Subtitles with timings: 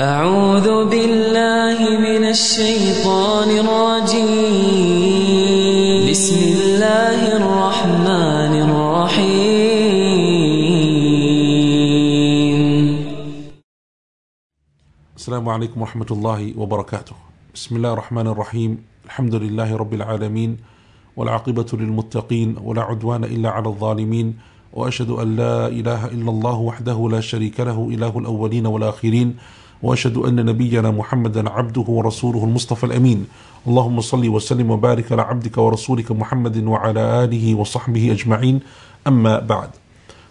[0.00, 4.24] أعوذ بالله من الشيطان الرجيم.
[6.08, 9.52] بسم الله الرحمن الرحيم.
[15.16, 17.16] السلام عليكم ورحمة الله وبركاته.
[17.52, 18.70] بسم الله الرحمن الرحيم.
[19.04, 20.56] الحمد لله رب العالمين
[21.16, 24.40] والعاقبة للمتقين ولا عدوان إلا على الظالمين
[24.72, 29.36] وأشهد أن لا إله إلا الله وحده لا شريك له إله الأولين والآخرين
[29.82, 33.26] وأشهد أن نبينا محمدا عبده ورسوله المصطفى الأمين
[33.66, 38.60] اللهم صل وسلم وبارك على عبدك ورسولك محمد وعلى آله وصحبه أجمعين
[39.06, 39.70] أما بعد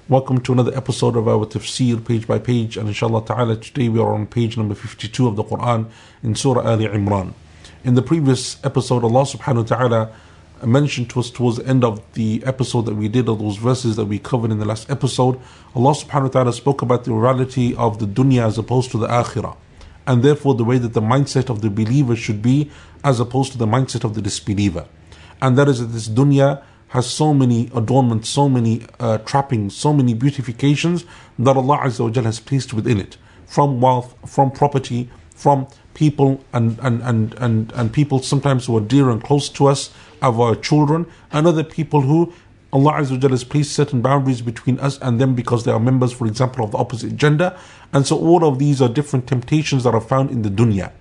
[0.09, 3.99] Welcome to another episode of our tafsir page by page and inshallah ta'ala today we
[3.99, 5.85] are on page number 52 of the Quran
[6.23, 7.33] in Surah Ali Imran.
[7.85, 10.09] In the previous episode Allah subhanahu wa ta'ala
[10.65, 13.95] mentioned to us towards the end of the episode that we did of those verses
[13.95, 15.39] that we covered in the last episode
[15.75, 19.07] Allah subhanahu wa ta'ala spoke about the reality of the dunya as opposed to the
[19.07, 19.55] akhirah
[20.07, 22.71] and therefore the way that the mindset of the believer should be
[23.03, 24.87] as opposed to the mindset of the disbeliever
[25.41, 29.93] and that is that this dunya has so many adornments, so many uh, trappings, so
[29.93, 31.05] many beautifications
[31.39, 33.15] that Allah Azza wa has placed within it.
[33.45, 38.81] From wealth, from property, from people and, and, and, and, and people sometimes who are
[38.81, 42.33] dear and close to us, of our children, and other people who
[42.73, 46.25] Allah Azza has placed certain boundaries between us and them because they are members, for
[46.25, 47.57] example, of the opposite gender.
[47.91, 50.91] And so all of these are different temptations that are found in the dunya.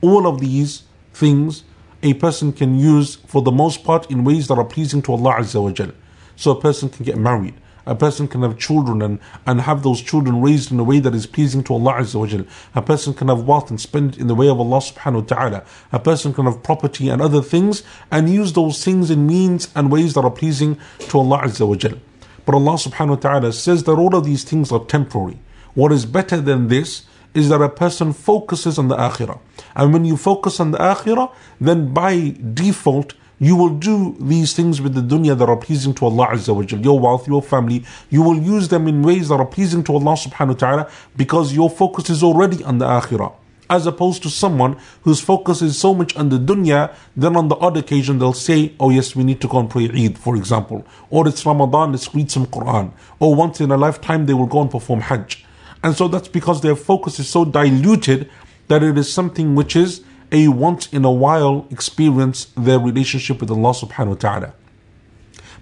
[0.00, 1.64] All of these things
[2.02, 5.34] a person can use for the most part in ways that are pleasing to Allah
[5.38, 5.92] Azza.
[6.36, 7.54] So a person can get married,
[7.88, 11.14] a person can have children and, and have those children raised in a way that
[11.14, 12.44] is pleasing to Allah Azza wa.
[12.74, 15.36] A person can have wealth and spend it in the way of Allah subhanahu wa
[15.36, 15.64] ta'ala.
[15.90, 19.90] A person can have property and other things and use those things in means and
[19.90, 20.78] ways that are pleasing
[21.08, 21.98] to Allah Azza wa.
[22.44, 25.38] But Allah subhanahu wa ta'ala says that all of these things are temporary.
[25.74, 29.38] What is better than this is that a person focuses on the akhirah.
[29.74, 34.80] And when you focus on the akhirah, then by default, you will do these things
[34.80, 37.84] with the dunya that are pleasing to Allah Azza wa Jal, your wealth, your family.
[38.10, 41.52] You will use them in ways that are pleasing to Allah subhanahu wa ta'ala because
[41.52, 43.32] your focus is already on the akhirah.
[43.70, 47.56] As opposed to someone whose focus is so much on the dunya, then on the
[47.56, 50.86] odd occasion they'll say, Oh, yes, we need to go and pray Eid, for example.
[51.10, 52.92] Or it's Ramadan, let's read some Quran.
[53.20, 55.44] Or once in a lifetime they will go and perform Hajj.
[55.84, 58.30] And so that's because their focus is so diluted
[58.68, 63.50] that it is something which is a once in a while experience their relationship with
[63.50, 64.54] Allah subhanahu wa ta'ala.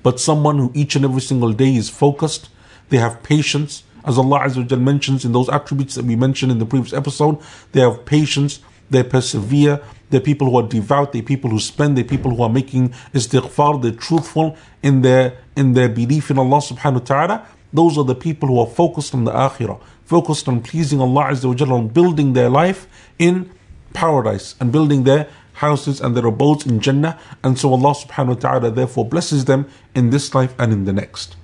[0.03, 2.49] But someone who each and every single day is focused,
[2.89, 6.67] they have patience, as Allah Azza mentions in those attributes that we mentioned in the
[6.67, 7.39] previous episode,
[7.73, 12.05] they have patience, they persevere, they're people who are devout, they're people who spend, they're
[12.05, 17.01] people who are making istighfar, they're truthful in their in their belief in Allah subhanahu
[17.01, 17.47] wa ta'ala.
[17.73, 21.69] Those are the people who are focused on the akhirah, focused on pleasing Allah Azza
[21.69, 22.87] wa on building their life
[23.19, 23.51] in
[23.96, 27.20] paradise and building their houses and their abodes in Jannah.
[27.44, 30.94] And so Allah subhanahu wa ta'ala therefore blesses them in this life and in the
[30.94, 31.36] next.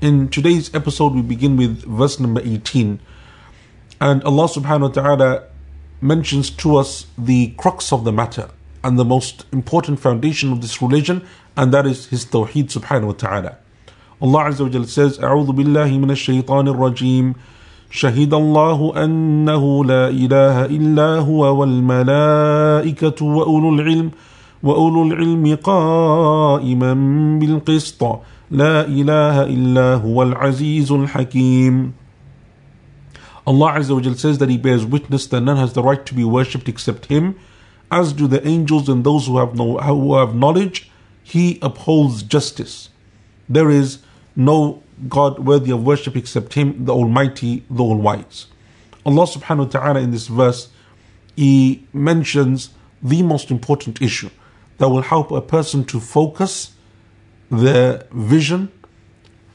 [0.00, 3.00] In today's episode, we begin with verse number 18.
[4.00, 5.44] And Allah subhanahu wa ta'ala
[6.00, 8.50] mentions to us the crux of the matter
[8.84, 11.26] and the most important foundation of this religion,
[11.56, 13.58] and that is His Tawheed subhanahu wa ta'ala.
[14.20, 17.34] Allah Azza wa Jalla says, أعوذ بالله من الشيطان الرجيم
[17.93, 24.11] شهد الله أنه لا إله إلا هو والملائكة وأولو العلم
[24.63, 26.93] وأولو العلم قائما
[27.39, 28.03] بالقسط
[28.51, 31.93] لا إله إلا هو العزيز الحكيم
[33.45, 36.13] Allah Azza wa Jalla says that He bears witness that none has the right to
[36.13, 37.35] be worshipped except Him,
[37.91, 40.89] as do the angels and those who have no who have knowledge.
[41.23, 42.89] He upholds justice.
[43.49, 43.99] There is
[44.35, 48.47] no God worthy of worship except Him, the Almighty, the All Wise.
[49.05, 50.69] Allah subhanahu wa ta'ala in this verse,
[51.35, 52.69] He mentions
[53.01, 54.29] the most important issue
[54.77, 56.75] that will help a person to focus
[57.51, 58.71] their vision,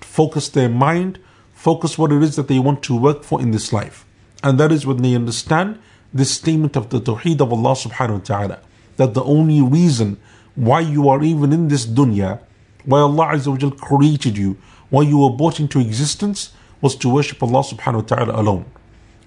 [0.01, 1.19] focus their mind,
[1.53, 4.05] focus what it is that they want to work for in this life.
[4.43, 5.81] And that is when they understand
[6.13, 8.61] this statement of the Tawheed of Allah subhanahu wa ta'ala.
[8.97, 10.19] That the only reason
[10.55, 12.41] why you are even in this dunya,
[12.85, 14.57] why Allah Azza wa created you,
[14.91, 18.65] why you were brought into existence was to worship Allah subhanahu wa ta'ala alone.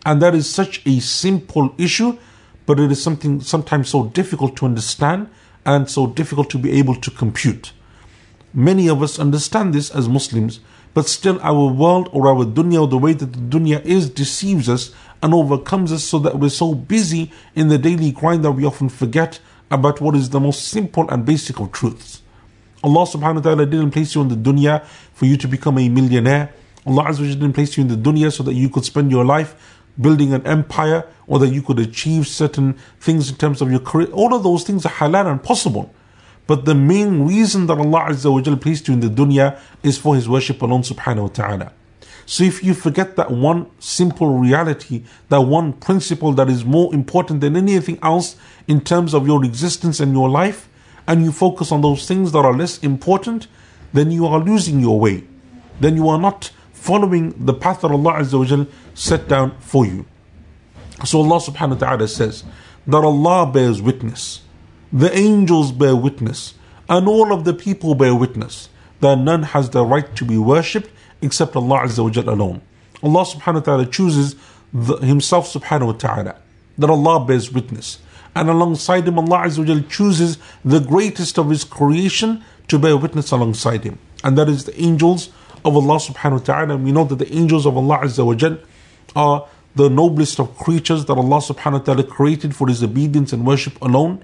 [0.06, 2.18] And that is such a simple issue,
[2.66, 5.30] but it is something sometimes so difficult to understand
[5.66, 7.74] and so difficult to be able to compute.
[8.54, 10.60] Many of us understand this as Muslims,
[10.94, 14.68] but still our world or our dunya or the way that the dunya is deceives
[14.68, 14.92] us
[15.24, 18.90] and overcomes us so that we're so busy in the daily grind that we often
[18.90, 22.21] forget about what is the most simple and basic of truths.
[22.84, 24.84] Allah subhanahu wa ta'ala didn't place you in the dunya
[25.14, 26.54] for you to become a millionaire.
[26.86, 29.24] Allah Azza wa didn't place you in the dunya so that you could spend your
[29.24, 29.56] life
[30.00, 34.08] building an empire or that you could achieve certain things in terms of your career.
[34.12, 35.94] All of those things are halal and possible.
[36.48, 40.16] But the main reason that Allah Azza wa placed you in the dunya is for
[40.16, 41.74] His worship alone subhanahu wa ta'ala.
[42.26, 47.42] So if you forget that one simple reality, that one principle that is more important
[47.42, 48.36] than anything else
[48.68, 50.70] in terms of your existence and your life,
[51.08, 53.48] and you focus on those things that are less important,
[53.94, 55.24] then you are losing your way.
[55.80, 60.06] Then you are not following the path that Allah Azza set down for you.
[61.06, 62.44] So Allah subhanahu wa ta'ala says
[62.88, 64.42] that Allah bears witness,
[64.92, 66.54] the angels bear witness,
[66.90, 68.70] and all of the people bear witness
[69.00, 70.90] that none has the right to be worshipped
[71.22, 72.62] except Allah Azza alone.
[73.04, 74.36] Allah subhanahu wa ta'ala chooses
[74.74, 76.36] the, Himself subhanahu wa ta'ala
[76.78, 78.00] that Allah bears witness.
[78.36, 83.84] And alongside Him, Allah Azza chooses the greatest of His creation to bear witness alongside
[83.84, 84.00] Him.
[84.24, 85.30] And that is the angels
[85.66, 86.76] of Allah subhanahu wa ta'ala.
[86.76, 88.58] And we know that the angels of Allah Azza wa
[89.16, 93.46] are the noblest of creatures that Allah subhanahu wa ta'ala created for His obedience and
[93.46, 94.24] worship alone.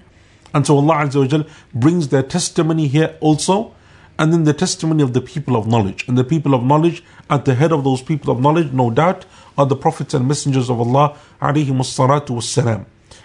[0.54, 1.44] And so Allah Azza wa
[1.74, 3.74] brings their testimony here also
[4.18, 6.06] and then the testimony of the people of knowledge.
[6.08, 9.24] And the people of knowledge, at the head of those people of knowledge, no doubt,
[9.56, 12.84] are the prophets and messengers of Allah, alayhim salatu.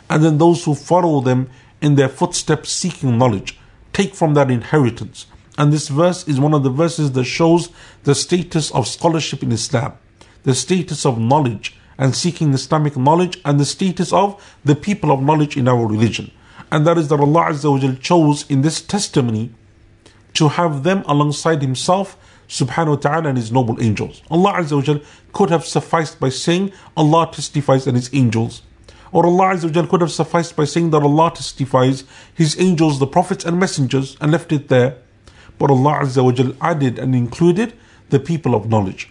[0.10, 1.50] And then those who follow them
[1.82, 3.60] in their footsteps seeking knowledge,
[3.92, 5.28] take from that inheritance.
[5.58, 7.70] And this verse is one of the verses that shows
[8.04, 9.94] the status of scholarship in Islam,
[10.44, 15.22] the status of knowledge and seeking Islamic knowledge, and the status of the people of
[15.22, 16.32] knowledge in our religion.
[16.72, 19.52] And that is that Allah Azza chose in this testimony
[20.34, 22.18] to have them alongside Himself
[22.50, 24.24] subhanahu wa ta'ala and His noble angels.
[24.32, 25.00] Allah Azza wa
[25.34, 28.64] could have sufficed by saying Allah testifies and His angels.
[29.14, 33.46] Or Allah Azza could have sufficed by saying that Allah testifies His angels, the prophets
[33.46, 34.98] and messengers and left it there.
[35.60, 37.74] But Allah Azza added and included
[38.10, 39.10] the people of knowledge.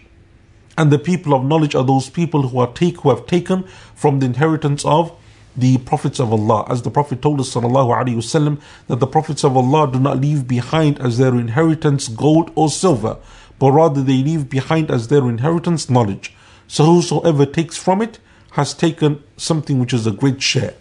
[0.77, 3.63] And the people of knowledge are those people who are take who have taken
[3.95, 5.17] from the inheritance of
[5.55, 6.65] the prophets of Allah.
[6.69, 10.99] As the Prophet told us wasallam that the prophets of Allah do not leave behind
[10.99, 13.17] as their inheritance gold or silver,
[13.59, 16.35] but rather they leave behind as their inheritance knowledge.
[16.67, 18.19] So whosoever takes from it
[18.53, 20.73] has taken something which is a great share.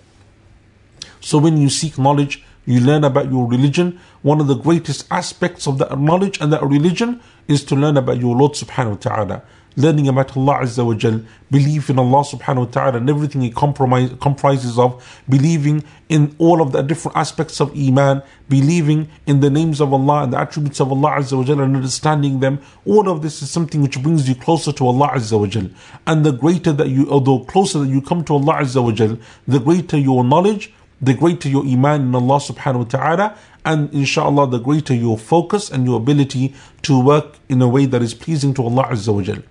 [1.21, 3.99] So when you seek knowledge, you learn about your religion.
[4.23, 8.19] One of the greatest aspects of that knowledge and that religion is to learn about
[8.19, 9.43] your Lord subhanahu wa ta'ala
[9.77, 11.21] learning about Allah Azza wa Jal,
[11.51, 16.73] belief in Allah subhanahu wa ta'ala and everything it comprises of, believing in all of
[16.73, 20.91] the different aspects of Iman, believing in the names of Allah and the attributes of
[20.93, 22.61] Allah Azza wa Jal and understanding them.
[22.85, 25.71] All of this is something which brings you closer to Allah Azza wa Jal.
[26.07, 29.19] And the greater that you, although closer that you come to Allah Azza wa Jal,
[29.47, 34.49] the greater your knowledge, the greater your Iman in Allah subhanahu wa ta'ala, and inshallah
[34.51, 38.55] the greater your focus and your ability to work in a way that is pleasing
[38.55, 39.43] to Allah Azza wa Jal.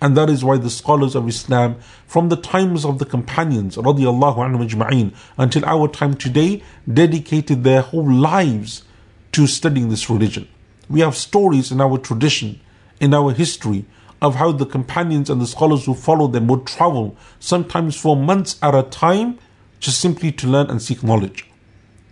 [0.00, 1.76] And that is why the scholars of Islam,
[2.06, 8.84] from the times of the companions, until our time today, dedicated their whole lives
[9.32, 10.48] to studying this religion.
[10.88, 12.60] We have stories in our tradition,
[12.98, 13.84] in our history,
[14.22, 18.58] of how the companions and the scholars who followed them would travel, sometimes for months
[18.62, 19.38] at a time,
[19.80, 21.46] just simply to learn and seek knowledge.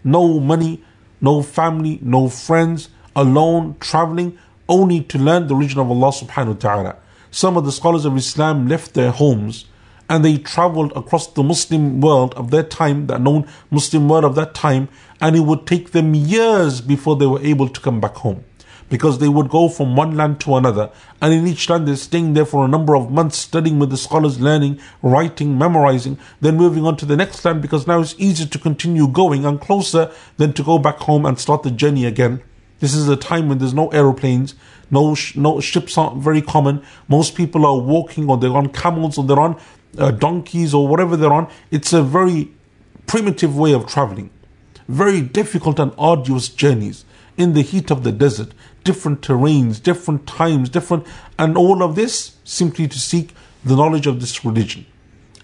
[0.04, 0.82] No money,
[1.20, 4.38] no family, no friends, alone, traveling,
[4.68, 6.96] only to learn the religion of Allah subhanahu wa ta'ala
[7.30, 9.66] some of the scholars of Islam left their homes
[10.08, 14.34] and they traveled across the Muslim world of that time, the known Muslim world of
[14.36, 14.88] that time,
[15.20, 18.44] and it would take them years before they were able to come back home.
[18.88, 22.32] Because they would go from one land to another, and in each land they're staying
[22.32, 26.86] there for a number of months, studying with the scholars, learning, writing, memorizing, then moving
[26.86, 30.54] on to the next land because now it's easier to continue going and closer than
[30.54, 32.42] to go back home and start the journey again.
[32.80, 34.54] This is a time when there's no aeroplanes,
[34.90, 36.82] no, sh- no ships aren't very common.
[37.08, 39.60] Most people are walking or they're on camels or they're on
[39.98, 41.50] uh, donkeys or whatever they're on.
[41.70, 42.50] It's a very
[43.06, 44.30] primitive way of traveling.
[44.86, 47.04] Very difficult and arduous journeys
[47.36, 48.52] in the heat of the desert,
[48.84, 51.06] different terrains, different times, different,
[51.38, 54.86] and all of this simply to seek the knowledge of this religion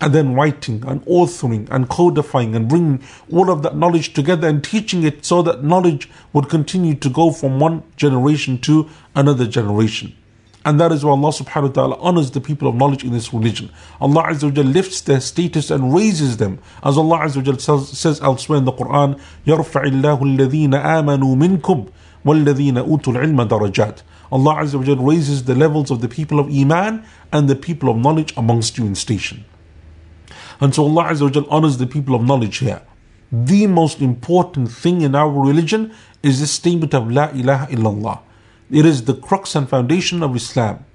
[0.01, 4.63] and then writing and authoring and codifying and bringing all of that knowledge together and
[4.63, 10.15] teaching it so that knowledge would continue to go from one generation to another generation.
[10.65, 13.33] And that is why Allah subhanahu wa ta'ala honors the people of knowledge in this
[13.33, 13.71] religion.
[14.01, 16.59] Allah Azza wa lifts their status and raises them.
[16.83, 21.89] As Allah Azza wa says, says elsewhere in the Quran, يَرْفَعِ اللَّهُ الَّذِينَ آمَنُوا مِنْكُمْ
[22.25, 27.05] وَالَّذِينَ أُوتُوا الْعِلْمَ دَرَجَاتٍ Allah Azza wa raises the levels of the people of Iman
[27.31, 29.45] and the people of knowledge amongst you in station.
[30.64, 32.80] And so Allah Azza wa honors the people of knowledge here.
[33.30, 35.92] The most important thing in our religion
[36.23, 38.21] is the statement of La ilaha illallah.
[38.71, 40.87] It is the crux and foundation of Islam.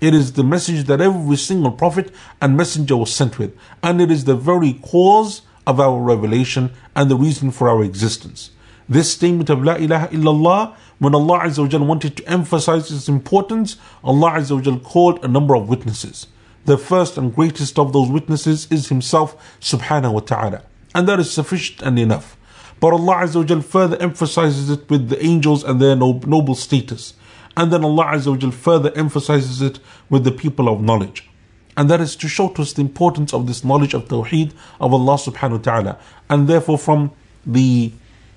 [0.00, 3.54] It is the message that every single prophet and messenger was sent with.
[3.82, 8.52] And it is the very cause of our revelation and the reason for our existence.
[8.88, 13.76] This statement of La ilaha illallah, when Allah Azza wa wanted to emphasize its importance,
[14.02, 16.28] Allah Azza wa called a number of witnesses.
[16.68, 20.62] The first and greatest of those witnesses is Himself subhanahu wa ta'ala.
[20.94, 22.36] And that is sufficient and enough.
[22.78, 27.14] But Allah Azza wa further emphasizes it with the angels and their noble status.
[27.56, 31.26] And then Allah Azza wa further emphasizes it with the people of knowledge.
[31.74, 34.92] And that is to show to us the importance of this knowledge of Tawheed of
[34.92, 35.98] Allah subhanahu wa ta'ala.
[36.28, 37.12] And therefore from
[37.46, 37.92] the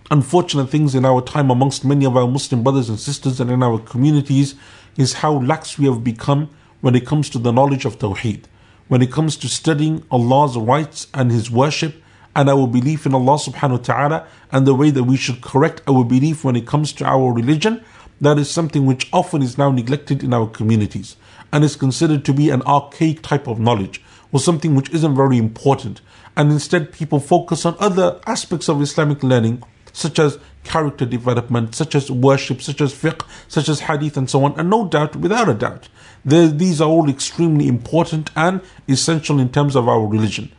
[0.10, 3.62] unfortunate things in our time amongst many of our Muslim brothers and sisters and in
[3.62, 4.56] our communities
[4.96, 6.50] is how lax we have become
[6.82, 8.44] when it comes to the knowledge of Tawheed.
[8.88, 12.04] When it comes to studying Allah's rights and His worship
[12.36, 15.82] and our belief in Allah subhanahu wa ta'ala and the way that we should correct
[15.88, 17.84] our belief when it comes to our religion,
[18.20, 21.16] that is something which often is now neglected in our communities
[21.52, 25.38] and is considered to be an archaic type of knowledge or something which isn't very
[25.38, 26.02] important.
[26.36, 31.96] And instead, people focus on other aspects of Islamic learning, such as character development, such
[31.96, 34.60] as worship, such as fiqh, such as hadith, and so on.
[34.60, 35.90] And no doubt, without a doubt,
[36.24, 40.52] these are all extremely important and essential in terms of our religion.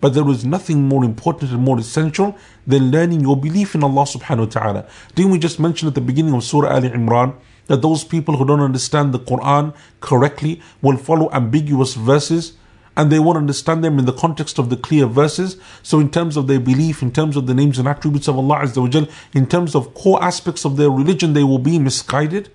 [0.00, 4.02] But there is nothing more important and more essential than learning your belief in Allah
[4.02, 4.88] subhanahu wa ta'ala.
[5.14, 8.44] Didn't we just mention at the beginning of Surah Al Imran that those people who
[8.44, 12.54] don't understand the Quran correctly will follow ambiguous verses
[12.96, 15.56] and they won't understand them in the context of the clear verses.
[15.82, 18.60] So, in terms of their belief, in terms of the names and attributes of Allah
[18.60, 22.50] Azza in terms of core aspects of their religion, they will be misguided.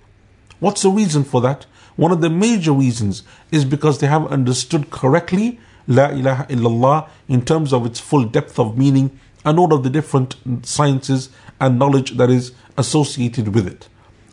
[0.60, 1.66] What's the reason for that?
[1.96, 7.44] One of the major reasons is because they haven't understood correctly La ilaha illallah in
[7.44, 11.30] terms of its full depth of meaning and all of the different sciences
[11.60, 13.88] and knowledge that is associated with it.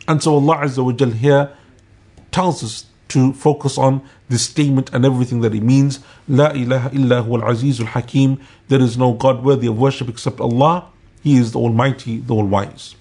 [0.06, 1.50] And so Allah Azza here
[2.30, 5.99] tells us to focus on this statement and everything that it means.
[6.27, 8.39] La ilaha illa huwa al-aziz al-hakim.
[8.69, 10.87] There is no God worthy of worship except Allah.
[11.21, 12.95] He is the Almighty, the All-Wise.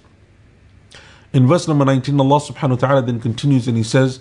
[1.33, 4.21] In verse number 19, Allah subhanahu wa ta'ala then continues and He says,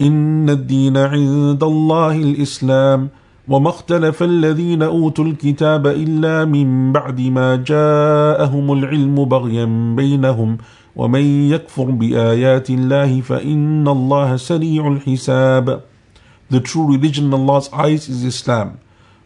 [0.00, 3.10] إن الدين عند الله الإسلام
[3.48, 9.64] وما اختلف الذين أوتوا الكتاب إلا من بعد ما جاءهم العلم بغيا
[9.96, 10.58] بينهم
[10.96, 15.82] ومن يكفر بآيات الله فإن الله سريع الحساب
[16.50, 18.78] The true religion in Allah's eyes is Islam.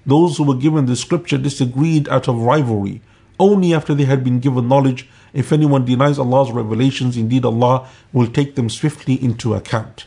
[0.06, 3.02] Those who were given the scripture disagreed out of rivalry,
[3.38, 5.08] only after they had been given knowledge.
[5.34, 10.06] If anyone denies Allah's revelations, indeed Allah will take them swiftly into account.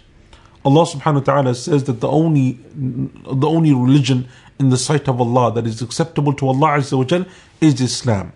[0.64, 4.28] Allah subhanahu wa ta'ala says that the only the only religion
[4.60, 7.26] in the sight of Allah that is acceptable to Allah Azza wa
[7.60, 8.34] is Islam.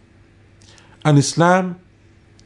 [1.03, 1.79] And Islam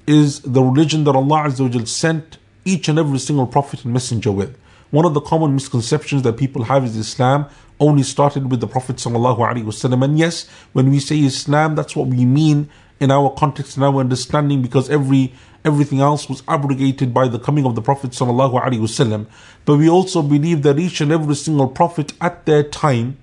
[0.06, 4.56] is the religion that Allah Azza sent each and every single prophet and messenger with.
[4.90, 7.46] One of the common misconceptions that people have is Islam
[7.80, 9.92] only started with the Prophet sallallahu.
[10.02, 12.68] And yes, when we say Islam, that's what we mean
[13.00, 15.34] in our context and our understanding because every
[15.64, 19.26] everything else was abrogated by the coming of the Prophet ﷺ.
[19.64, 23.16] But we also believe that each and every single prophet at their time,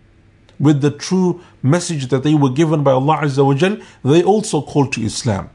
[0.59, 4.91] with the true message that they were given by Allah Azza wa they also called
[4.93, 5.49] to Islam.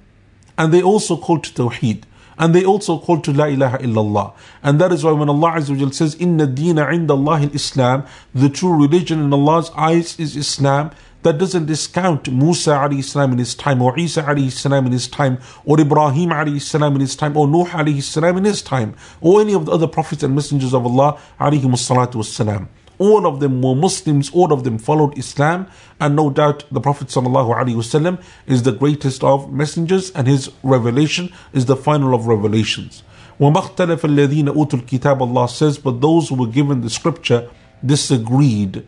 [0.58, 2.02] And they also called to Tawheed.
[2.38, 4.34] And they also called to La ilaha illallah.
[4.62, 8.74] And that is why when Allah Azza says, Inna dina inda Allah Islam, the true
[8.74, 10.90] religion in Allah's eyes is Islam,
[11.22, 15.08] that doesn't discount Musa alayhi salam in his time, or Isa alayhi salam in his
[15.08, 18.94] time, or Ibrahim alayhi salam in his time, or Nuh alayhi salam in his time,
[19.20, 23.39] or any of the other prophets and messengers of Allah alayhi salatu wassalam All of
[23.39, 25.67] them were Muslims, all of them followed Islam,
[25.99, 31.65] and no doubt the Prophet ﷺ is the greatest of messengers, and his revelation is
[31.65, 33.03] the final of revelations.
[33.39, 37.49] وَمَا اخْتَلَفَ الَّذِينَ أُوتُوا الْكِتَابَ Allah says, but those who were given the scripture
[37.83, 38.85] disagreed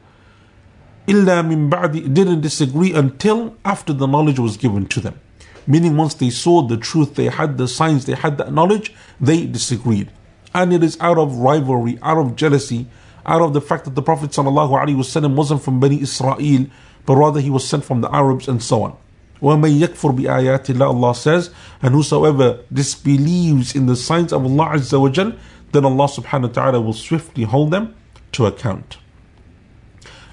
[1.07, 5.19] illa min ba'di didn't disagree until after the knowledge was given to them.
[5.65, 9.45] Meaning once they saw the truth, they had the signs, they had that knowledge, they
[9.45, 10.11] disagreed.
[10.53, 12.87] And it is out of rivalry, out of jealousy,
[13.27, 16.67] out of the fact that the Prophet ﷺ wasn't from Bani Israel,
[17.05, 18.97] but rather he was sent from the Arabs and so on.
[19.41, 21.49] وَمَن يَكْفُرْ بِآيَاتِ اللَّهِ Allah says,
[21.81, 25.33] and whosoever disbelieves in the signs of Allah Azza wa Jal,
[25.71, 27.93] then Allah subhanahu wa ta'ala will swiftly hold them
[28.31, 28.97] to account.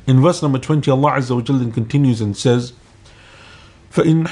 [0.06, 2.72] In verse number 20, Allah Azza wa Jalla continues and says,
[3.90, 4.28] فإن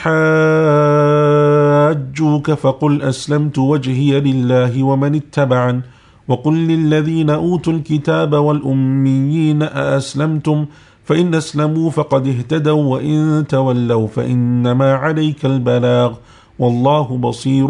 [1.96, 5.82] حاجوك فقل أسلمت وجهي لله ومن اتبعن
[6.28, 10.66] وقل للذين أوتوا الكتاب والأميين أأسلمتم
[11.04, 16.14] فإن أسلموا فقد اهتدوا وإن تولوا فإنما عليك البلاغ
[16.58, 17.66] والله بصير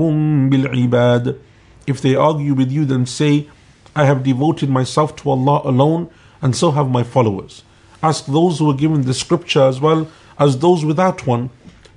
[0.50, 1.36] بالعباد
[1.86, 3.46] If they argue with you then say
[3.98, 6.08] I have devoted myself to Allah alone,
[6.40, 7.64] and so have my followers.
[8.00, 10.06] Ask those who are given the scripture as well
[10.38, 11.50] as those without one.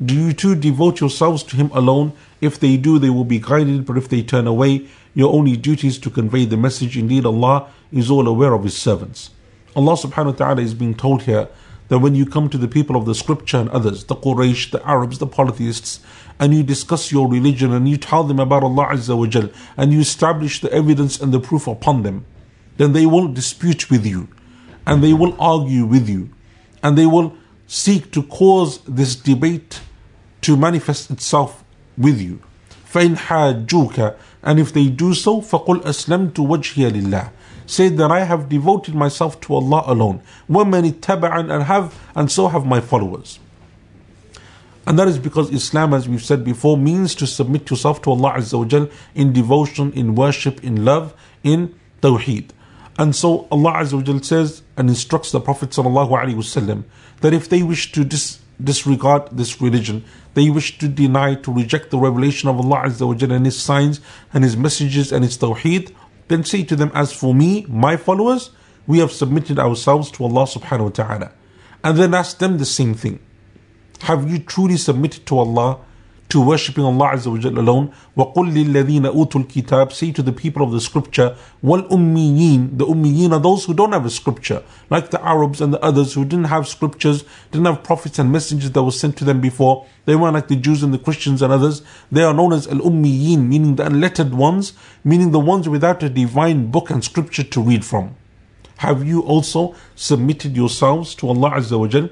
[0.04, 2.12] do you too devote yourselves to Him alone?
[2.42, 5.88] If they do, they will be guided, but if they turn away, your only duty
[5.88, 6.98] is to convey the message.
[6.98, 9.30] Indeed, Allah is all aware of His servants.
[9.74, 11.48] Allah subhanahu wa ta'ala is being told here
[11.88, 14.86] that when you come to the people of the scripture and others, the Quraysh, the
[14.86, 16.00] Arabs, the polytheists,
[16.38, 19.48] and you discuss your religion and you tell them about Allah Azza wa Jal,
[19.78, 22.26] and you establish the evidence and the proof upon them,
[22.76, 24.28] then they will dispute with you,
[24.86, 26.28] and they will argue with you,
[26.82, 27.34] and they will
[27.66, 29.80] seek to cause this debate
[30.41, 31.63] to manifest itself
[31.97, 32.39] with you.
[32.91, 37.29] فإن حاجوك and if they do so فقل أسلمت وجهي لله
[37.65, 42.47] say that I have devoted myself to Allah alone ومن اتبعن and have and so
[42.47, 43.39] have my followers
[44.87, 48.33] and that is because Islam, as we've said before, means to submit yourself to Allah
[48.37, 52.49] Azza wa Jal in devotion, in worship, in love, in tawheed.
[52.97, 56.83] And so Allah Azza wa Jal says and instructs the Prophet Sallallahu Alaihi Wasallam
[57.21, 61.90] that if they wish to dis- disregard this religion, they wish to deny, to reject
[61.90, 64.00] the revelation of Allah Azza wa Jal and His signs
[64.32, 65.94] and His messages and His tawheed,
[66.28, 68.50] then say to them, As for me, my followers,
[68.86, 71.32] we have submitted ourselves to Allah subhanahu wa ta'ala.
[71.84, 73.20] And then ask them the same thing.
[74.00, 75.78] Have you truly submitted to Allah,
[76.31, 77.93] to worshipping Allah Azza wa Jalla alone?
[78.15, 83.39] وَقُلْ لِلَّذِينَ أُوتُوا الْكِتَابِ Say to the people of the scripture, وَالْأُمِّيِّينَ The ummiyin are
[83.39, 86.69] those who don't have a scripture, like the Arabs and the others who didn't have
[86.69, 89.85] scriptures, didn't have prophets and messengers that were sent to them before.
[90.05, 91.81] They weren't like the Jews and the Christians and others.
[92.09, 94.71] They are known as al-ummiyin, meaning the unlettered ones,
[95.03, 98.15] meaning the ones without a divine book and scripture to read from.
[98.77, 102.09] Have you also submitted yourselves to Allah Azza wa Jalla?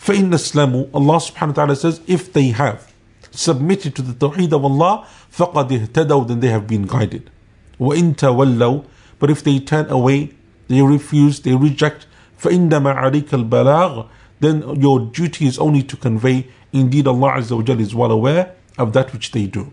[0.00, 2.89] فإن أسلموا Allah subhanahu wa ta'ala says if they have
[3.30, 7.30] submitted to the tawheed of Allah فقد اهتدوا then they have been guided
[7.78, 8.84] وإن تولوا
[9.18, 10.32] but if they turn away
[10.68, 12.06] they refuse they reject
[12.40, 14.06] فإنما عليك البلاغ
[14.40, 18.54] then your duty is only to convey indeed Allah Azza wa Jalla is well aware
[18.78, 19.72] of that which they do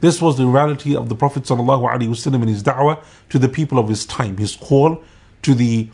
[0.00, 3.48] this was the reality of the Prophet sallallahu alaihi wasallam in his da'wah to the
[3.48, 5.02] people of his time his call
[5.42, 5.88] to the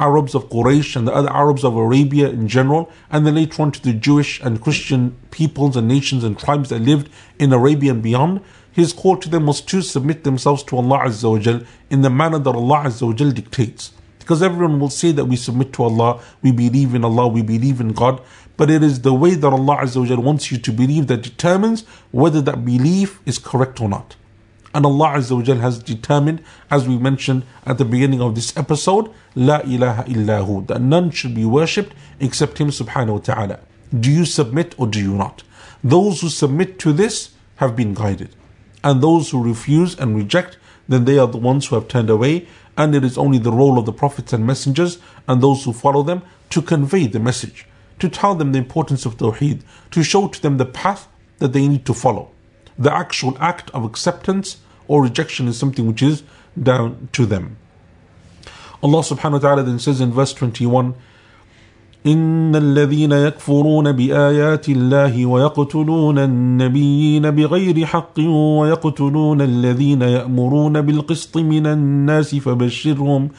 [0.00, 3.70] Arabs of Quraysh and the other Arabs of Arabia in general, and then later on
[3.72, 8.02] to the Jewish and Christian peoples and nations and tribes that lived in Arabia and
[8.02, 8.40] beyond.
[8.72, 11.60] His call to them was to submit themselves to Allah Azza wa Jal
[11.90, 13.92] in the manner that Allah Azza wa Jal dictates.
[14.18, 17.80] Because everyone will say that we submit to Allah, we believe in Allah, we believe
[17.80, 18.22] in God,
[18.56, 21.22] but it is the way that Allah Azza wa Jal wants you to believe that
[21.22, 24.16] determines whether that belief is correct or not.
[24.72, 29.10] And Allah Azza wa has determined, as we mentioned at the beginning of this episode,
[29.34, 33.60] La ilaha illahu, that none should be worshipped except Him subhanahu wa ta'ala.
[33.98, 35.42] Do you submit or do you not?
[35.82, 38.36] Those who submit to this have been guided.
[38.84, 40.56] And those who refuse and reject,
[40.88, 42.46] then they are the ones who have turned away.
[42.76, 46.04] And it is only the role of the prophets and messengers and those who follow
[46.04, 47.66] them to convey the message,
[47.98, 51.66] to tell them the importance of Tawheed, to show to them the path that they
[51.66, 52.30] need to follow
[52.77, 54.57] the actual act of acceptance
[54.87, 56.23] or rejection is something which is
[56.61, 57.57] down to them.
[58.83, 60.93] Allah subhanahu wa ta'ala then says in verse 21
[62.05, 72.35] إن الذين يكفرون بآيات الله ويقتلون النبيين بغير حق ويقتلون الذين يأمرون بالقسط من الناس
[72.35, 73.29] فبشرهم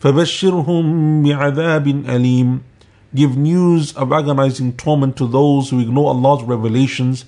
[0.00, 2.60] فبشرهم بعذاب أليم
[3.14, 7.24] Give news of agonizing torment to those who ignore Allah's revelations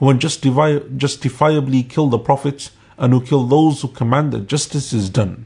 [0.00, 5.10] who unjustifi- justifiably kill the prophets and who kill those who command that justice is
[5.10, 5.44] done.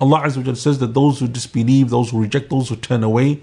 [0.00, 3.40] Allah Azza says that those who disbelieve, those who reject, those who turn away,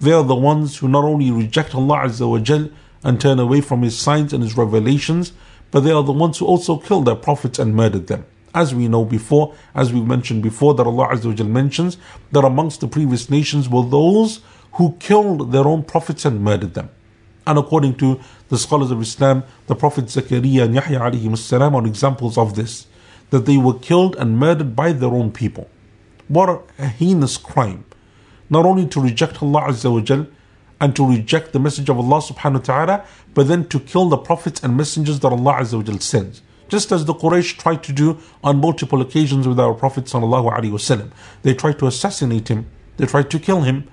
[0.00, 2.72] they are the ones who not only reject Allah Azza
[3.04, 5.32] and turn away from His signs and His revelations,
[5.70, 8.26] but they are the ones who also kill their prophets and murdered them.
[8.52, 11.98] As we know before, as we mentioned before, that Allah Azza mentions
[12.32, 14.40] that amongst the previous nations were those
[14.72, 16.90] who killed their own prophets and murdered them.
[17.46, 21.86] And according to the scholars of Islam, the Prophet Zakaria and Yahya alayhi salam are
[21.86, 22.86] examples of this,
[23.30, 25.68] that they were killed and murdered by their own people.
[26.28, 27.84] What a heinous crime.
[28.48, 30.26] Not only to reject Allah Azza wa Jal
[30.80, 34.16] and to reject the message of Allah subhanahu wa ta'ala, but then to kill the
[34.16, 36.42] prophets and messengers that Allah Azza wa Jal sends.
[36.68, 41.10] Just as the Quraysh tried to do on multiple occasions with our Prophet wasallam.
[41.42, 43.88] They tried to assassinate him, they tried to kill him,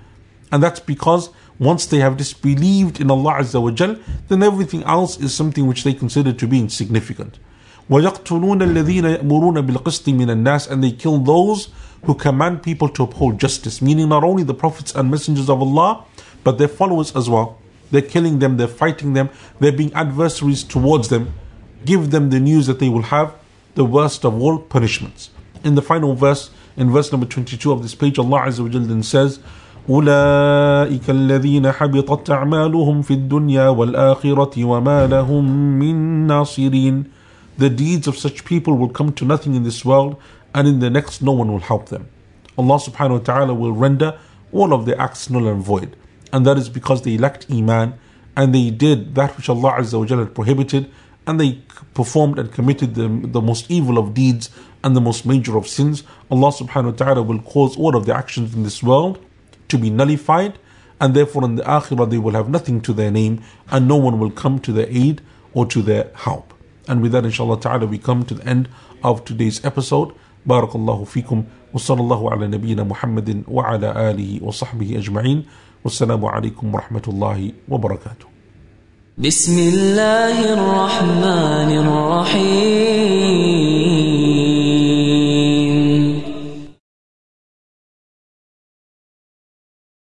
[0.52, 5.19] and that's because once they have disbelieved in Allah Azza wa Jal, then everything else
[5.19, 7.39] is something which they consider to be insignificant.
[7.89, 11.69] وَيَقْتُلُونَ الَّذِينَ يَأْمُرُونَ بِالْقِسْطِ مِنَ النَّاسِ And they kill those
[12.03, 16.03] who command people to uphold justice, meaning not only the prophets and messengers of Allah,
[16.43, 17.59] but their followers as well.
[17.91, 21.33] They're killing them, they're fighting them, they're being adversaries towards them.
[21.85, 23.35] Give them the news that they will have
[23.75, 25.29] the worst of all punishments.
[25.63, 28.81] In the final verse, in verse number 22 of this page, Allah Azza wa Jal
[28.81, 29.39] then says,
[29.89, 35.45] أولئك الذين حبطت أعمالهم في الدنيا والآخرة وما لهم
[35.79, 37.03] من ناصرين
[37.57, 40.17] The deeds of such people will come to nothing in this world
[40.53, 42.07] and in the next no one will help them.
[42.57, 44.17] Allah subhanahu wa ta'ala will render
[44.51, 45.95] all of their acts null and void.
[46.33, 47.93] And that is because they lacked Iman
[48.35, 50.91] and they did that which Allah Azza wa Jalla had prohibited
[51.27, 51.61] and they
[51.93, 54.49] performed and committed the, the most evil of deeds
[54.83, 56.03] and the most major of sins.
[56.31, 59.23] Allah subhanahu wa ta'ala will cause all of their actions in this world
[59.69, 60.57] to be nullified
[60.99, 64.19] and therefore in the akhirah they will have nothing to their name and no one
[64.19, 65.21] will come to their aid
[65.53, 66.53] or to their help.
[66.87, 68.69] And with that inshallah ta'ala we come to the end
[69.03, 70.13] of today's episode.
[70.45, 71.43] بارك الله فيكم
[71.73, 75.45] وصلى الله على نبينا محمد وعلى آله وصحبه أجمعين
[75.83, 78.25] والسلام عليكم ورحمة الله وبركاته
[79.17, 83.35] بسم الله الرحمن الرحيم